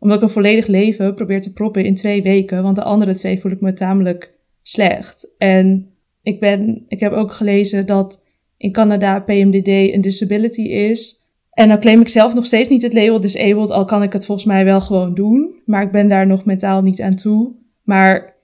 [0.00, 2.62] omdat ik een volledig leven probeer te proppen in twee weken.
[2.62, 4.32] Want de andere twee voel ik me tamelijk
[4.62, 5.34] slecht.
[5.38, 5.90] En
[6.22, 8.24] ik ben, ik heb ook gelezen dat
[8.56, 11.18] in Canada PMDD een disability is.
[11.50, 14.26] En dan claim ik zelf nog steeds niet het label disabled, al kan ik het
[14.26, 15.60] volgens mij wel gewoon doen.
[15.64, 17.54] Maar ik ben daar nog mentaal niet aan toe.
[17.82, 18.36] Maar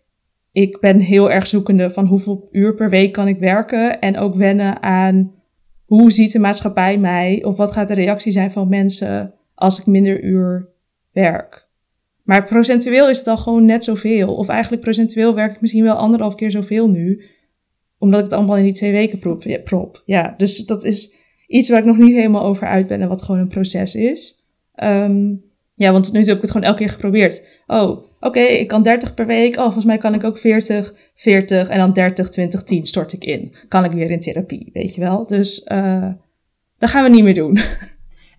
[0.53, 4.01] ik ben heel erg zoekende van hoeveel uur per week kan ik werken.
[4.01, 5.33] En ook wennen aan
[5.85, 7.45] hoe ziet de maatschappij mij?
[7.45, 10.69] Of wat gaat de reactie zijn van mensen als ik minder uur
[11.22, 11.68] werk?
[12.22, 14.35] Maar procentueel is het dan gewoon net zoveel.
[14.35, 17.24] Of eigenlijk procentueel werk ik misschien wel anderhalf keer zoveel nu.
[17.98, 19.42] Omdat ik het allemaal in die twee weken prop.
[19.44, 19.61] Ja,
[20.05, 21.14] ja dus dat is
[21.46, 24.46] iets waar ik nog niet helemaal over uit ben en wat gewoon een proces is.
[24.85, 27.46] Um, ja, want nu heb ik het gewoon elke keer geprobeerd.
[27.66, 29.57] Oh, oké, ik kan 30 per week.
[29.57, 33.24] Oh, volgens mij kan ik ook 40, 40 en dan 30, 20, 10 stort ik
[33.24, 33.55] in.
[33.68, 35.26] Kan ik weer in therapie, weet je wel.
[35.26, 36.12] Dus uh,
[36.79, 37.59] dat gaan we niet meer doen.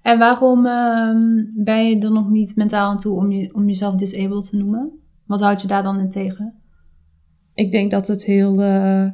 [0.07, 1.15] En waarom uh,
[1.63, 4.99] ben je er nog niet mentaal aan toe om, je, om jezelf disabled te noemen?
[5.25, 6.61] Wat houd je daar dan in tegen?
[7.53, 8.61] Ik denk dat het heel...
[8.61, 9.09] Uh,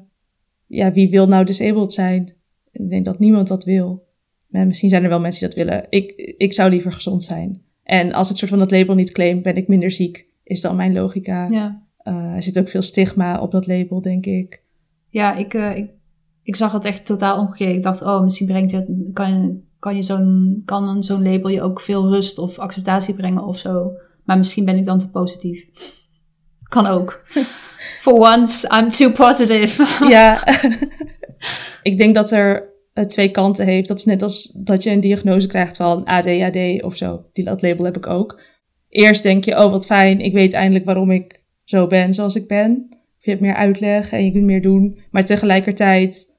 [0.67, 2.35] ja, wie wil nou disabled zijn?
[2.71, 4.07] Ik denk dat niemand dat wil.
[4.47, 5.85] Maar misschien zijn er wel mensen die dat willen.
[5.89, 7.61] Ik, ik zou liever gezond zijn.
[7.83, 10.27] En als ik soort van dat label niet claim, ben ik minder ziek.
[10.43, 11.47] Is dan mijn logica.
[11.49, 11.87] Ja.
[12.03, 14.63] Uh, er zit ook veel stigma op dat label, denk ik.
[15.09, 15.91] Ja, ik, uh, ik,
[16.43, 17.75] ik zag het echt totaal omgekeerd.
[17.75, 21.61] Ik dacht, oh, misschien brengt het, kan je, kan je zo'n, kan zo'n label je
[21.61, 23.91] ook veel rust of acceptatie brengen of zo.
[24.23, 25.69] Maar misschien ben ik dan te positief.
[26.63, 27.23] kan ook.
[28.03, 29.85] For once, I'm too positive.
[30.15, 30.47] ja.
[31.89, 33.87] ik denk dat er uh, twee kanten heeft.
[33.87, 37.25] Dat is net als dat je een diagnose krijgt van ADHD of zo.
[37.33, 38.41] Die, dat label heb ik ook.
[38.89, 42.47] Eerst denk je, oh wat fijn, ik weet eindelijk waarom ik zo ben zoals ik
[42.47, 42.87] ben.
[43.17, 44.99] Je hebt meer uitleg en je kunt meer doen.
[45.11, 46.32] Maar tegelijkertijd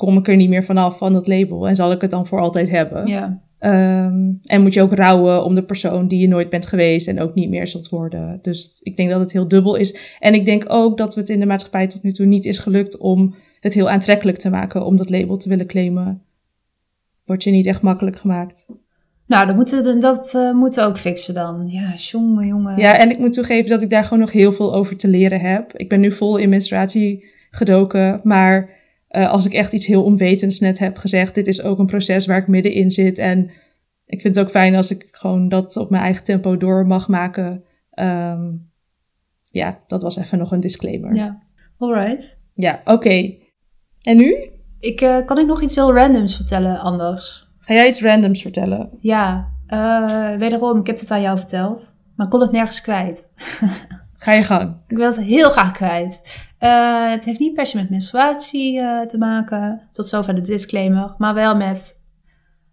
[0.00, 1.68] kom ik er niet meer vanaf van dat label.
[1.68, 3.06] En zal ik het dan voor altijd hebben.
[3.06, 3.40] Ja.
[3.60, 7.20] Um, en moet je ook rouwen om de persoon die je nooit bent geweest en
[7.20, 8.38] ook niet meer zult worden.
[8.42, 10.16] Dus ik denk dat het heel dubbel is.
[10.18, 12.98] En ik denk ook dat het in de maatschappij tot nu toe niet is gelukt
[12.98, 16.22] om het heel aantrekkelijk te maken om dat label te willen claimen.
[17.24, 18.66] Wordt je niet echt makkelijk gemaakt.
[19.26, 21.64] Nou, dat moeten we, dat, uh, moeten we ook fixen dan.
[21.66, 22.78] Ja, jongen, jongen.
[22.78, 25.40] Ja, en ik moet toegeven dat ik daar gewoon nog heel veel over te leren
[25.40, 25.72] heb.
[25.76, 28.79] Ik ben nu vol in menstruatie gedoken, maar
[29.10, 32.26] uh, als ik echt iets heel onwetends net heb gezegd, dit is ook een proces
[32.26, 33.18] waar ik middenin zit.
[33.18, 33.50] En
[34.06, 37.08] ik vind het ook fijn als ik gewoon dat op mijn eigen tempo door mag
[37.08, 37.64] maken.
[37.94, 38.70] Um,
[39.50, 41.14] ja, dat was even nog een disclaimer.
[41.14, 41.42] Ja,
[41.78, 42.44] alright.
[42.52, 42.92] Ja, oké.
[42.92, 43.42] Okay.
[44.02, 44.34] En nu?
[44.78, 47.48] Ik, uh, kan ik nog iets heel randoms vertellen anders?
[47.58, 48.90] Ga jij iets randoms vertellen?
[49.00, 53.32] Ja, uh, wederom, ik heb het aan jou verteld, maar ik kon het nergens kwijt.
[54.22, 54.76] Ga je gang.
[54.86, 56.40] Ik wil het heel graag kwijt.
[56.60, 61.14] Uh, het heeft niet per se met menstruatie uh, te maken, tot zover de disclaimer,
[61.18, 61.94] maar wel met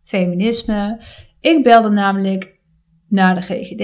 [0.03, 0.99] feminisme.
[1.39, 2.59] Ik belde namelijk
[3.07, 3.83] naar de GGD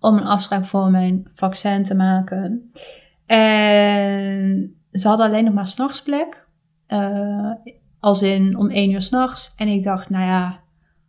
[0.00, 2.70] om een afspraak voor mijn vaccin te maken.
[3.26, 6.48] En ze hadden alleen nog maar s'nachtsplek.
[6.88, 7.52] Uh,
[8.00, 9.52] als in om één uur s'nachts.
[9.56, 10.60] En ik dacht, nou ja,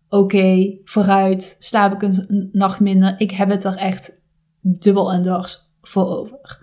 [0.09, 3.15] oké, vooruit, slaap ik een nacht minder.
[3.17, 4.25] Ik heb het er echt
[4.61, 6.59] dubbel en dwars voor over.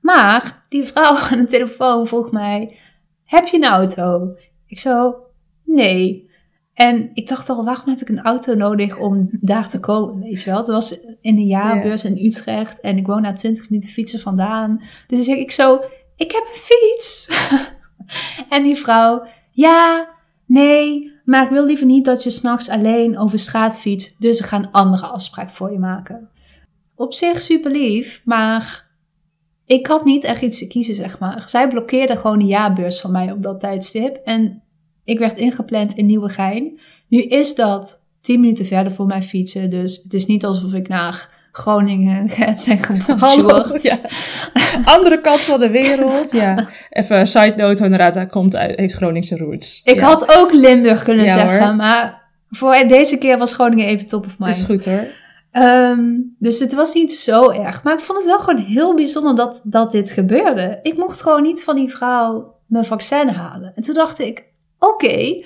[0.00, 2.76] Maar die vrouw aan de telefoon vroeg mij,
[3.24, 4.34] heb je een auto?
[4.66, 5.16] Ik zo,
[5.64, 6.30] nee.
[6.74, 10.42] En ik dacht al, waarom heb ik een auto nodig om daar te komen, weet
[10.42, 10.58] je wel?
[10.58, 14.76] Het was in de jaarbeurs in Utrecht en ik woon na 20 minuten fietsen vandaan.
[14.78, 15.80] Dus dan zeg ik zo,
[16.16, 17.28] ik heb een fiets.
[18.54, 20.08] en die vrouw, ja,
[20.46, 24.20] nee, maar ik wil liever niet dat je s'nachts alleen over straat fietst.
[24.20, 26.28] Dus ik ga een andere afspraak voor je maken.
[26.96, 28.90] Op zich super lief, maar
[29.66, 31.42] ik had niet echt iets te kiezen, zeg maar.
[31.46, 34.16] Zij blokkeerde gewoon de jaarbeurs van mij op dat tijdstip.
[34.16, 34.62] En
[35.04, 36.80] ik werd ingepland in Nieuwegein.
[37.08, 39.70] Nu is dat 10 minuten verder voor mij fietsen.
[39.70, 42.30] Dus het is niet alsof ik naar Groningen
[42.66, 43.82] ben gebonjourd.
[43.82, 43.98] Ja.
[44.84, 46.30] Andere kant van de wereld.
[46.30, 46.68] Ja.
[46.90, 49.80] Even side note, Honorata komt uit, heeft Groningse roots.
[49.84, 50.06] Ik ja.
[50.06, 51.76] had ook Limburg kunnen ja, zeggen, hoor.
[51.76, 54.54] maar voor deze keer was Groningen even top of mind.
[54.54, 55.06] Is goed hoor.
[55.56, 57.82] Um, dus het was niet zo erg.
[57.82, 60.78] Maar ik vond het wel gewoon heel bijzonder dat, dat dit gebeurde.
[60.82, 63.72] Ik mocht gewoon niet van die vrouw mijn vaccin halen.
[63.74, 64.44] En toen dacht ik,
[64.78, 65.44] oké, okay,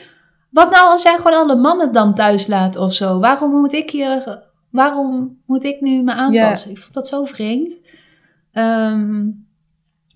[0.50, 3.18] wat nou als jij gewoon alle mannen dan thuis laat of zo?
[3.18, 6.70] Waarom moet ik hier, waarom moet ik nu me aanpassen?
[6.70, 7.88] Ik vond dat zo vreemd.
[8.52, 9.46] Um,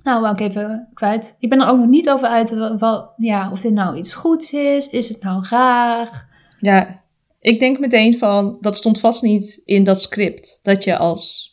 [0.02, 1.36] nou, wou ik even kwijt.
[1.38, 4.52] Ik ben er ook nog niet over uit wel, ja, of dit nou iets goeds
[4.52, 4.88] is.
[4.88, 6.28] Is het nou raar?
[6.56, 7.01] Ja,
[7.42, 10.58] ik denk meteen van, dat stond vast niet in dat script.
[10.62, 11.50] Dat je als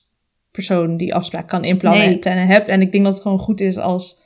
[0.51, 2.13] persoon die afspraak kan inplannen nee.
[2.13, 2.67] en plannen hebt.
[2.67, 4.21] En ik denk dat het gewoon goed is als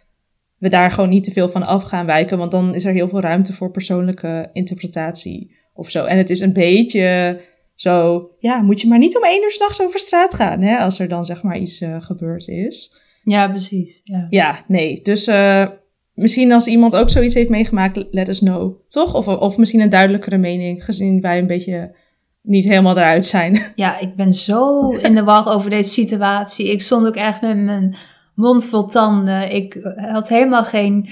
[0.58, 2.38] we daar gewoon niet te veel van af gaan wijken.
[2.38, 6.06] Want dan is er heel veel ruimte voor persoonlijke interpretatie of zo.
[6.06, 7.39] En het is een beetje
[7.76, 10.99] zo, ja, moet je maar niet om één uur s'nachts over straat gaan, hè, als
[10.99, 12.95] er dan zeg maar iets uh, gebeurd is.
[13.23, 14.02] Ja, precies.
[14.04, 15.02] Ja, ja nee.
[15.02, 15.67] Dus uh,
[16.13, 18.76] misschien als iemand ook zoiets heeft meegemaakt, let us know.
[18.88, 19.13] Toch?
[19.13, 21.95] Of, of misschien een duidelijkere mening, gezien wij een beetje
[22.41, 23.62] niet helemaal eruit zijn.
[23.76, 26.71] Ja, ik ben zo in de war over deze situatie.
[26.71, 27.95] Ik stond ook echt met mijn
[28.36, 29.56] mond vol tanden.
[29.56, 31.10] Ik had helemaal geen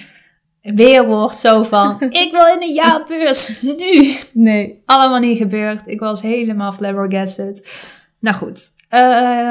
[0.62, 4.16] weerwoord zo van, ik wil in de jaarbeurs, nu.
[4.34, 4.82] Nee.
[4.86, 5.88] Allemaal niet gebeurd.
[5.88, 7.72] Ik was helemaal flabbergasted.
[8.20, 9.00] Nou goed, uh,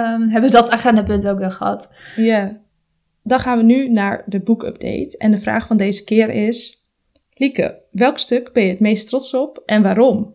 [0.08, 1.88] hebben we dat agendapunt ook weer gehad.
[2.16, 2.22] Ja.
[2.24, 2.50] Yeah.
[3.30, 5.14] Dan gaan we nu naar de boekupdate.
[5.18, 6.88] En de vraag van deze keer is...
[7.32, 10.34] Lieke, welk stuk ben je het meest trots op en waarom?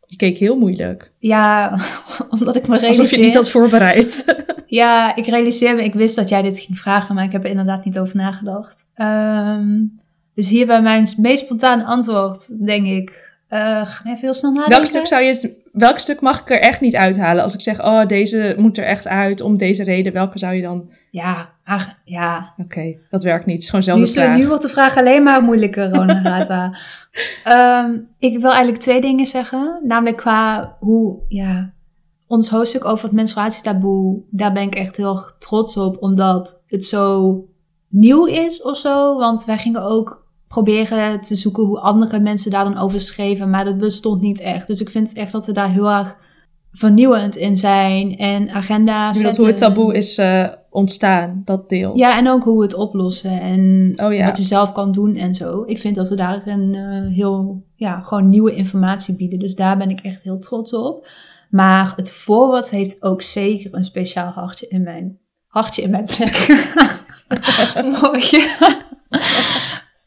[0.00, 1.12] Je keek heel moeilijk.
[1.18, 1.78] Ja,
[2.38, 3.02] omdat ik me realiseer...
[3.02, 4.24] Alsof je niet had voorbereid.
[4.66, 7.50] Ja, ik realiseer me, ik wist dat jij dit ging vragen, maar ik heb er
[7.50, 8.86] inderdaad niet over nagedacht.
[8.94, 9.78] Ehm,
[10.34, 14.74] dus hier bij mijn meest spontane antwoord, denk ik, ga even heel snel nadenken.
[14.74, 17.42] welk, stuk zou je, welk stuk mag ik er echt niet uithalen?
[17.42, 20.12] Als ik zeg, oh, deze moet er echt uit om deze reden.
[20.12, 20.90] Welke zou je dan...
[21.10, 22.54] Ja, ach, ja.
[22.58, 23.54] Oké, dat werkt niet.
[23.54, 24.38] Het is gewoon Nu, zelfde is- vraag.
[24.38, 26.72] nu wordt de vraag alleen maar moeilijker, Ronata.
[27.44, 29.80] Ehm ik wil eigenlijk twee dingen zeggen.
[29.82, 31.72] Namelijk qua hoe, ja,
[32.26, 37.34] ons hoofdstuk over het menstruatietaboe, daar ben ik echt heel trots op, omdat het zo
[37.88, 39.16] nieuw is of zo.
[39.18, 43.64] Want wij gingen ook proberen te zoeken hoe andere mensen daar dan over schreven, maar
[43.64, 44.66] dat bestond niet echt.
[44.66, 46.16] Dus ik vind echt dat we daar heel erg
[46.72, 51.96] vernieuwend in zijn en agenda bedoelt hoe het taboe is eh, ontstaan, dat deel.
[51.96, 54.24] ja, en ook hoe we het oplossen en Oh ja.
[54.24, 55.62] wat je zelf kan doen en zo.
[55.66, 59.38] Ik vind dat we daar een eh, heel, ja, gewoon nieuwe informatie bieden.
[59.38, 61.08] Dus daar ben ik echt heel trots op.
[61.50, 66.66] Maar het voorwoord heeft ook zeker een speciaal hartje in mijn, hartje in mijn plek.
[68.02, 68.22] Mooi.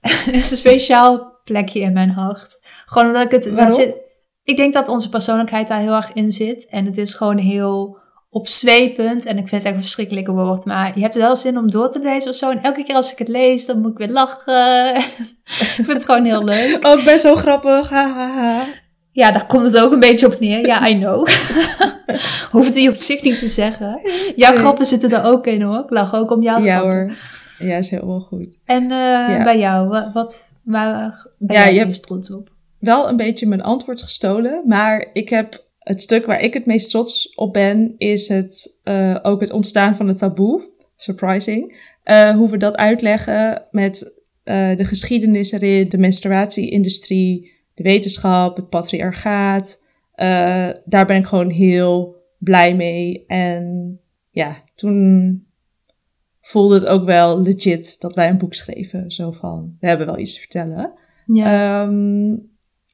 [0.25, 2.57] Het is een speciaal plekje in mijn hart.
[2.85, 3.43] Gewoon omdat ik het...
[3.43, 3.75] dat Waarom?
[3.75, 3.95] zit,
[4.43, 6.67] ik denk dat onze persoonlijkheid daar heel erg in zit.
[6.69, 7.97] En het is gewoon heel
[8.29, 9.25] opzwepend.
[9.25, 10.65] En ik vind het echt een verschrikkelijke woord.
[10.65, 12.49] Maar je hebt wel zin om door te lezen of zo.
[12.49, 14.95] En elke keer als ik het lees, dan moet ik weer lachen.
[15.67, 16.79] ik vind het gewoon heel leuk.
[16.85, 17.89] Oh, ik ben zo grappig.
[17.89, 18.63] Ha, ha, ha.
[19.11, 20.65] Ja, daar komt het ook een beetje op neer.
[20.65, 21.27] Ja, I know.
[22.51, 23.99] Hoeft hij op zich niet te zeggen.
[24.35, 24.59] Jouw Nee.
[24.59, 25.79] grappen zitten er ook in hoor.
[25.79, 26.91] Ik lach ook om jouw Ja grappen.
[26.91, 27.11] hoor.
[27.59, 28.59] Ja, is helemaal goed.
[28.65, 29.43] En eh, Ja.
[29.43, 32.51] bij jou, wa- wat, waar ben Ja, jij je hebt- meest trots op?
[32.79, 36.89] Wel een beetje mijn antwoord gestolen, maar ik heb het stuk waar ik het meest
[36.89, 40.61] trots op ben, is het eh, ook het ontstaan van het taboe.
[40.95, 41.91] Surprising.
[42.03, 49.81] Eh, hoe we dat uitleggen met de geschiedenis erin, de menstruatieindustrie, de wetenschap, het patriarchaat.
[50.85, 53.23] Daar ben ik gewoon heel blij mee.
[53.27, 53.99] En
[54.31, 55.45] ja, toen
[56.43, 59.11] voelde het ook wel legit dat wij een boek schreven.
[59.11, 60.93] Zo van, we hebben wel iets te vertellen.
[61.25, 61.81] Ja.
[61.81, 62.35] Ehm,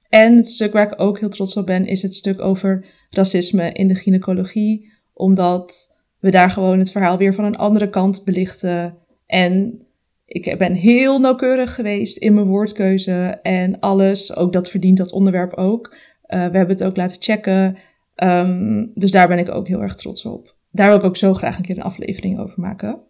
[0.09, 3.71] en het stuk waar ik ook heel trots op ben, is het stuk over racisme
[3.71, 4.93] in de gynaecologie.
[5.13, 8.97] Omdat we daar gewoon het verhaal weer van een andere kant belichten.
[9.25, 9.81] En
[10.25, 14.35] ik ben heel nauwkeurig geweest in mijn woordkeuze en alles.
[14.35, 15.95] Ook dat verdient dat onderwerp ook.
[16.21, 17.77] Eh, we hebben het ook laten checken.
[18.15, 20.55] Ehm, dus daar ben ik ook heel erg trots op.
[20.71, 23.07] Daar wil ik ook zo graag een keer een aflevering over maken.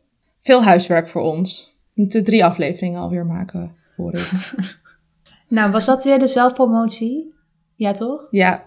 [0.49, 1.71] Veel huiswerk voor ons.
[1.93, 4.29] We moeten drie afleveringen alweer maken, hoor ik.
[5.47, 7.33] Nou, was dat weer de zelfpromotie?
[7.75, 8.27] Ja, toch?
[8.31, 8.65] Ja,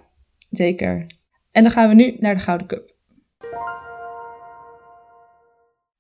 [0.51, 1.07] zeker.
[1.53, 2.95] En dan gaan we nu naar de Gouden Cup.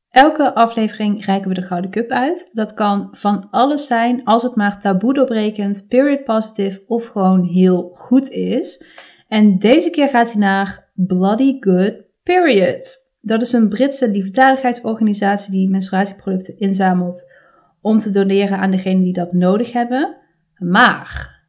[0.08, 2.50] Elke aflevering reiken we de Gouden Cup uit.
[2.52, 7.90] Dat kan van alles zijn als het maar taboe doorbrekend, period positive of gewoon heel
[7.92, 8.84] goed is.
[9.28, 13.01] En deze keer gaat hij naar Bloody Good Period.
[13.24, 17.32] Dat is een Britse liefdadigheidsorganisatie die menstruatieproducten inzamelt
[17.80, 20.16] om te doneren aan degenen die dat nodig hebben.
[20.58, 21.40] Maar,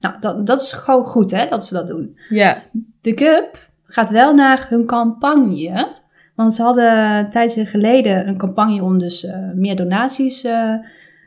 [0.00, 2.18] nou, dat, dat is gewoon goed hè, dat ze dat doen.
[2.28, 2.62] Ja,
[3.00, 5.88] De Cup gaat wel naar hun campagne.
[6.34, 10.74] Want ze hadden een tijdje geleden een campagne om dus eh, meer donaties eh,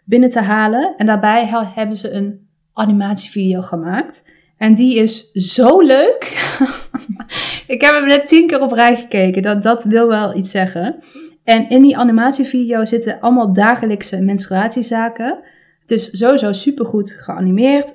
[0.05, 0.93] binnen te halen.
[0.97, 4.23] En daarbij he- hebben ze een animatievideo gemaakt.
[4.59, 6.23] En die is zo leuk.
[7.67, 9.41] Ik heb hem net tien keer op rij gekeken.
[9.41, 10.95] Dat, dat wil wel iets zeggen.
[11.43, 15.39] En in die animatievideo zitten allemaal dagelijkse menstruatiezaken.
[15.81, 17.93] Het is sowieso supergoed geanimeerd.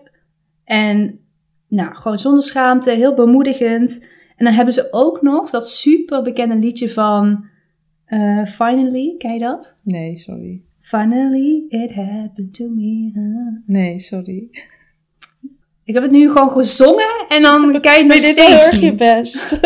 [0.65, 1.19] En
[1.69, 4.07] nou, gewoon zonder schaamte, heel bemoedigend.
[4.37, 7.45] En dan hebben ze ook nog dat super bekende liedje van
[8.05, 9.81] eh, Finally, ken je dat?
[9.83, 10.63] nee, sorry.
[10.81, 13.11] Finally, it happened to me.
[13.15, 13.59] huh?
[13.67, 14.49] Nee, sorry.
[15.85, 18.97] Ik heb het nu gewoon gezongen en dan kijk je nog steeds erg je niet.
[18.97, 19.61] best.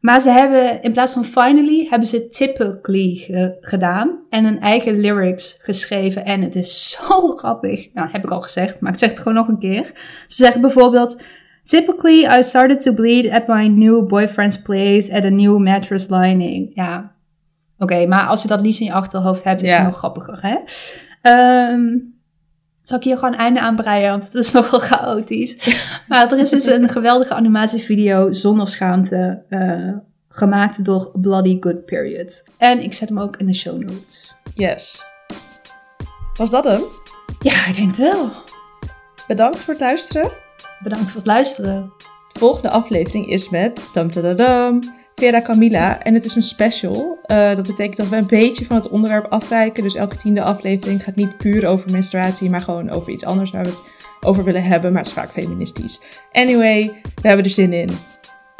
[0.00, 4.20] Maar ze hebben, in plaats van finally, hebben ze typically ge- gedaan.
[4.30, 6.24] En een eigen lyrics geschreven.
[6.24, 7.88] En het is zo grappig.
[7.94, 9.84] Nou, heb ik al gezegd, maar ik zeg het gewoon nog een keer.
[10.26, 11.22] Ze zeggen bijvoorbeeld...
[11.62, 16.70] Typically, I started to bleed at my new boyfriend's place at a new mattress lining.
[16.74, 17.12] Ja,
[17.78, 19.76] oké, maar als je dat liedje in je achterhoofd hebt, is Ja.
[19.76, 20.56] het nog grappiger, hè?
[21.22, 21.88] Ehm,
[22.84, 25.56] zal ik hier gewoon een einde aan breien, want het is nogal chaotisch.
[26.08, 29.90] Maar er is dus een geweldige animatievideo zonder schaamte eh,
[30.28, 32.44] gemaakt door Bloody Good Period.
[32.56, 34.36] En ik zet hem ook in de show notes.
[34.54, 35.04] Yes.
[36.36, 36.82] Was dat hem?
[37.40, 38.30] Ja, ik denk het wel.
[39.26, 40.30] Bedankt voor het luisteren.
[40.82, 41.92] Bedankt voor het luisteren.
[42.32, 44.80] De volgende aflevering is met dum, dum, dum,
[45.14, 46.02] Vera Camilla.
[46.02, 47.18] En het is een special.
[47.26, 49.82] Uh, dat betekent dat we een beetje van het onderwerp afwijken.
[49.82, 53.62] Dus elke tiende aflevering gaat niet puur over menstruatie, maar gewoon over iets anders waar
[53.62, 53.82] we het
[54.20, 54.92] over willen hebben.
[54.92, 56.00] Maar het is vaak feministisch.
[56.32, 57.88] Anyway, we hebben er zin in.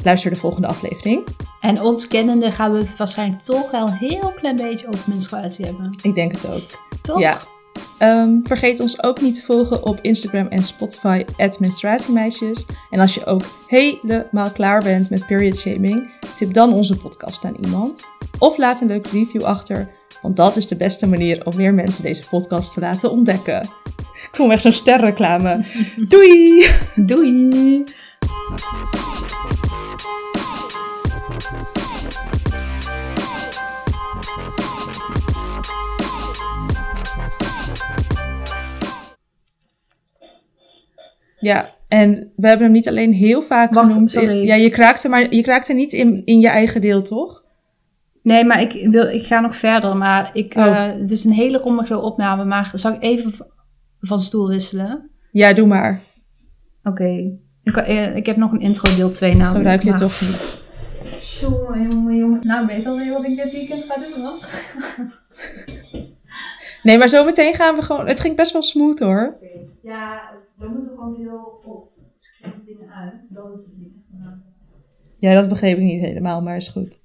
[0.03, 1.27] Luister de volgende aflevering.
[1.61, 5.65] En ons kennende gaan we het waarschijnlijk toch wel een heel klein beetje over menstruatie
[5.65, 5.99] hebben.
[6.03, 6.63] Ik denk het ook.
[7.03, 7.21] Toch?
[7.21, 7.39] Ja.
[7.99, 11.25] Um, vergeet ons ook niet te volgen op Instagram en Spotify,
[11.59, 12.67] menstruatiemeisjes.
[12.91, 17.57] En als je ook helemaal klaar bent met period shaming, tip dan onze podcast aan
[17.65, 18.03] iemand.
[18.39, 19.91] Of laat een leuke review achter,
[20.23, 23.69] want dat is de beste manier om meer mensen deze podcast te laten ontdekken.
[24.15, 25.65] Ik voel me echt zo'n sterreclame.
[26.09, 26.65] Doei!
[26.95, 27.85] Doei!
[41.45, 44.11] Ja, en we hebben hem niet alleen heel vaak Wacht, genoemd.
[44.11, 44.45] sorry.
[44.47, 47.43] Ja, je kraakte, maar je kraakte niet in, in je eigen deel, toch?
[48.23, 49.97] Nee, maar ik, wil, ik ga nog verder.
[49.97, 50.67] Maar ik, Oh.
[50.67, 52.45] eh, het is een hele rommige opname.
[52.45, 53.35] Maar zal ik even
[54.01, 55.11] van stoel wisselen?
[55.31, 56.01] Ja, doe maar.
[56.83, 57.33] Oké.
[57.63, 59.55] Ik, eh, ik heb nog een intro deel 2 namelijk.
[59.57, 60.63] Gebruik je maar- toch niet.
[61.41, 62.39] Jongen, jongen, jongen.
[62.43, 64.39] Nou, weet alweer wat ik dit weekend ga doen, hoor.
[66.83, 68.07] Nee, maar zometeen gaan we gewoon...
[68.07, 69.37] Het ging best wel smooth, hoor.
[69.83, 70.21] Ja,
[70.65, 71.85] er moeten gewoon veel
[72.15, 73.35] script dingen uit.
[73.35, 73.93] Dat is het ding.
[75.19, 77.03] Ja, dat begreep ik niet helemaal, maar is goed.